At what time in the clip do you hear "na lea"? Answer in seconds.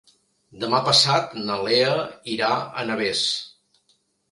1.43-1.93